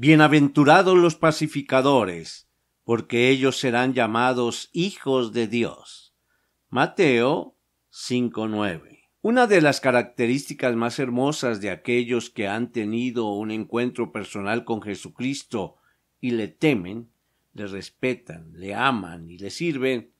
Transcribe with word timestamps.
Bienaventurados 0.00 0.96
los 0.96 1.16
pacificadores, 1.16 2.48
porque 2.84 3.30
ellos 3.30 3.58
serán 3.58 3.94
llamados 3.94 4.70
hijos 4.72 5.32
de 5.32 5.48
Dios. 5.48 6.14
Mateo 6.68 7.56
5.9. 7.90 9.00
Una 9.22 9.48
de 9.48 9.60
las 9.60 9.80
características 9.80 10.76
más 10.76 11.00
hermosas 11.00 11.60
de 11.60 11.70
aquellos 11.70 12.30
que 12.30 12.46
han 12.46 12.70
tenido 12.70 13.32
un 13.32 13.50
encuentro 13.50 14.12
personal 14.12 14.64
con 14.64 14.82
Jesucristo 14.82 15.78
y 16.20 16.30
le 16.30 16.46
temen, 16.46 17.10
le 17.52 17.66
respetan, 17.66 18.52
le 18.52 18.76
aman 18.76 19.28
y 19.28 19.38
le 19.38 19.50
sirven, 19.50 20.12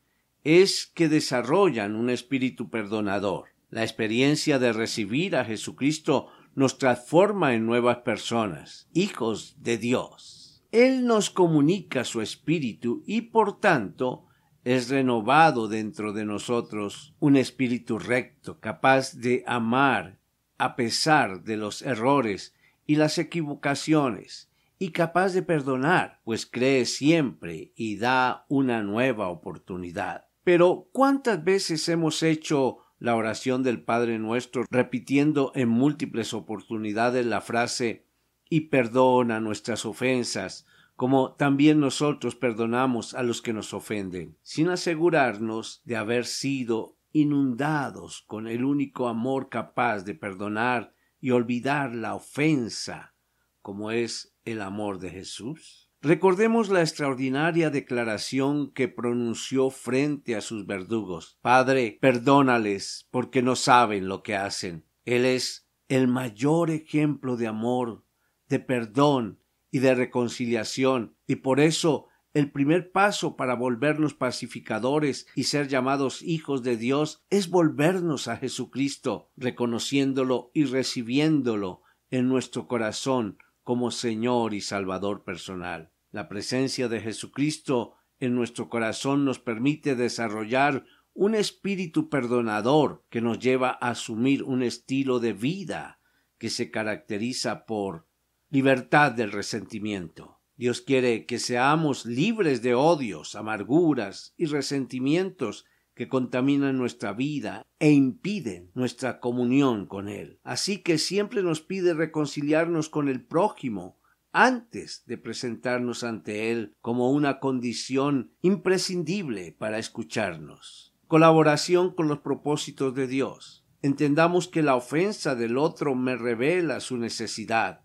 es 0.43 0.91
que 0.93 1.09
desarrollan 1.09 1.95
un 1.95 2.11
espíritu 2.11 2.69
perdonador. 2.69 3.51
La 3.71 3.85
experiencia 3.85 4.59
de 4.59 4.73
recibir 4.73 5.37
a 5.37 5.45
Jesucristo 5.45 6.33
nos 6.55 6.79
transforma 6.79 7.55
en 7.55 7.67
nuevas 7.67 7.99
personas, 7.99 8.89
hijos 8.93 9.57
de 9.61 9.79
Dios. 9.79 10.65
Él 10.71 11.07
nos 11.07 11.31
comunica 11.31 12.05
su 12.05 12.21
espíritu 12.21 13.03
y 13.07 13.23
por 13.23 13.61
tanto 13.61 14.27
es 14.65 14.91
renovado 14.91 15.69
dentro 15.69 16.13
de 16.13 16.25
nosotros 16.25 17.15
un 17.21 17.37
espíritu 17.37 17.99
recto, 17.99 18.61
capaz 18.61 19.15
de 19.15 19.43
amar 19.47 20.19
a 20.59 20.77
pesar 20.77 21.43
de 21.45 21.57
los 21.57 21.83
errores 21.83 22.55
y 22.87 22.97
las 22.97 23.19
equivocaciones, 23.19 24.51
y 24.79 24.91
capaz 24.91 25.33
de 25.33 25.43
perdonar, 25.43 26.21
pues 26.25 26.47
cree 26.47 26.85
siempre 26.85 27.73
y 27.75 27.97
da 27.97 28.45
una 28.49 28.83
nueva 28.83 29.29
oportunidad. 29.29 30.27
Pero 30.45 30.89
¿cuántas 30.93 31.43
veces 31.43 31.89
hemos 31.89 32.23
hecho 32.23 32.79
la 32.99 33.15
oración 33.15 33.63
del 33.63 33.83
Padre 33.83 34.19
nuestro, 34.19 34.65
repitiendo 34.71 35.53
en 35.55 35.69
múltiples 35.69 36.35
oportunidades 36.35 37.25
la 37.27 37.41
frase 37.41 38.07
y 38.49 38.63
perdona 38.63 39.41
nuestras 39.41 39.85
ofensas, 39.87 40.67
como 40.97 41.35
también 41.35 41.79
nosotros 41.79 42.35
perdonamos 42.35 43.15
a 43.15 43.23
los 43.23 43.41
que 43.41 43.53
nos 43.53 43.73
ofenden, 43.73 44.37
sin 44.43 44.69
asegurarnos 44.69 45.81
de 45.85 45.97
haber 45.97 46.25
sido 46.27 46.97
inundados 47.13 48.25
con 48.27 48.49
el 48.49 48.65
único 48.65 49.09
amor 49.09 49.49
capaz 49.49 50.03
de 50.03 50.15
perdonar 50.15 50.95
y 51.21 51.31
olvidar 51.31 51.95
la 51.95 52.15
ofensa, 52.15 53.15
como 53.63 53.91
es 53.91 54.35
el 54.45 54.61
amor 54.61 54.99
de 54.99 55.11
Jesús? 55.11 55.88
Recordemos 56.01 56.69
la 56.69 56.81
extraordinaria 56.81 57.71
declaración 57.71 58.71
que 58.71 58.87
pronunció 58.87 59.71
frente 59.71 60.37
a 60.37 60.41
sus 60.41 60.65
verdugos. 60.65 61.39
Padre, 61.43 61.99
perdónales 62.01 63.09
porque 63.11 63.43
no 63.43 63.57
saben 63.57 64.07
lo 64.07 64.23
que 64.23 64.37
hacen. 64.37 64.85
Él 65.05 65.25
es 65.25 65.69
el 65.89 66.07
mayor 66.07 66.71
ejemplo 66.71 67.37
de 67.37 67.49
amor, 67.49 68.05
de 68.49 68.61
perdón 68.61 69.41
y 69.73 69.81
de 69.81 69.97
reconciliación, 69.97 71.17
y 71.27 71.37
por 71.37 71.59
eso 71.59 72.07
el 72.33 72.53
primer 72.53 72.93
paso 72.93 73.35
para 73.37 73.55
volvernos 73.55 74.15
pacificadores 74.15 75.27
y 75.35 75.45
ser 75.45 75.67
llamados 75.67 76.23
hijos 76.23 76.63
de 76.63 76.77
Dios 76.77 77.25
es 77.29 77.51
volvernos 77.51 78.29
a 78.29 78.37
Jesucristo, 78.37 79.33
reconociéndolo 79.37 80.53
y 80.55 80.65
recibiéndolo 80.65 81.83
en 82.11 82.29
nuestro 82.29 82.69
corazón 82.69 83.39
como 83.69 83.91
Señor 83.91 84.55
y 84.55 84.63
Salvador 84.63 85.25
personal. 85.25 85.93
La 86.11 86.27
presencia 86.27 86.89
de 86.89 87.03
Jesucristo 87.03 87.97
en 88.19 88.35
nuestro 88.35 88.71
corazón 88.71 89.27
nos 89.27 89.41
permite 89.41 89.95
desarrollar 89.95 90.87
un 91.13 91.35
espíritu 91.35 92.09
perdonador 92.09 93.05
que 93.11 93.21
nos 93.21 93.39
lleva 93.39 93.77
a 93.79 93.91
asumir 93.91 94.43
un 94.43 94.63
estilo 94.63 95.21
de 95.21 95.35
vida 95.35 96.01
que 96.39 96.49
se 96.49 96.71
caracteriza 96.71 97.67
por 97.67 98.07
libertad 98.49 99.13
del 99.13 99.33
resentimiento. 99.33 100.41
Dios 100.57 100.81
quiere 100.81 101.27
que 101.27 101.39
seamos 101.39 102.07
libres 102.07 102.63
de 102.63 102.75
odios, 102.75 103.35
amarguras 103.35 104.33
y 104.39 104.47
resentimientos 104.47 105.67
que 105.99 106.09
contaminan 106.09 106.79
nuestra 106.79 107.13
vida 107.13 107.67
e 107.81 107.91
impiden 107.91 108.71
nuestra 108.75 109.19
comunión 109.19 109.87
con 109.87 110.09
Él. 110.09 110.39
Así 110.45 110.79
que 110.79 110.97
siempre 110.97 111.43
nos 111.43 111.61
pide 111.61 111.93
reconciliarnos 111.93 112.89
con 112.89 113.09
el 113.09 113.25
prójimo 113.25 113.99
antes 114.31 115.03
de 115.07 115.19
presentarnos 115.19 116.05
ante 116.05 116.53
Él 116.53 116.77
como 116.81 117.11
una 117.11 117.41
condición 117.41 118.31
imprescindible 118.43 119.57
para 119.59 119.81
escucharnos. 119.81 120.95
Colaboración 121.09 121.93
con 121.93 122.07
los 122.07 122.21
propósitos 122.21 122.95
de 122.95 123.09
Dios. 123.09 123.67
Entendamos 123.83 124.47
que 124.47 124.63
la 124.63 124.77
ofensa 124.77 125.35
del 125.35 125.59
otro 125.59 125.97
me 125.97 126.15
revela 126.15 126.79
su 126.79 126.97
necesidad. 126.97 127.81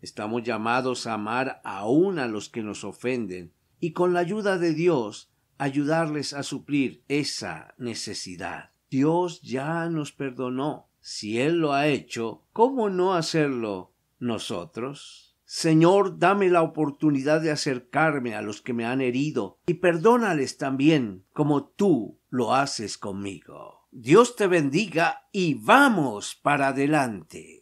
Estamos 0.00 0.42
llamados 0.42 1.06
a 1.06 1.14
amar 1.14 1.60
aún 1.62 2.18
a 2.18 2.26
los 2.26 2.48
que 2.48 2.64
nos 2.64 2.82
ofenden, 2.82 3.52
y 3.78 3.92
con 3.92 4.14
la 4.14 4.18
ayuda 4.18 4.58
de 4.58 4.74
Dios 4.74 5.31
ayudarles 5.62 6.32
a 6.32 6.42
suplir 6.42 7.04
esa 7.06 7.74
necesidad. 7.78 8.72
Dios 8.90 9.40
ya 9.42 9.88
nos 9.88 10.10
perdonó. 10.10 10.88
Si 11.00 11.40
Él 11.40 11.58
lo 11.58 11.72
ha 11.72 11.86
hecho, 11.86 12.42
¿cómo 12.52 12.90
no 12.90 13.14
hacerlo 13.14 13.92
nosotros? 14.18 15.36
Señor, 15.44 16.18
dame 16.18 16.48
la 16.48 16.62
oportunidad 16.62 17.40
de 17.40 17.52
acercarme 17.52 18.34
a 18.34 18.42
los 18.42 18.60
que 18.60 18.72
me 18.72 18.86
han 18.86 19.00
herido 19.00 19.60
y 19.64 19.74
perdónales 19.74 20.56
también 20.56 21.24
como 21.32 21.64
tú 21.64 22.18
lo 22.28 22.54
haces 22.54 22.98
conmigo. 22.98 23.86
Dios 23.92 24.34
te 24.34 24.48
bendiga 24.48 25.28
y 25.30 25.54
vamos 25.54 26.34
para 26.34 26.68
adelante. 26.68 27.61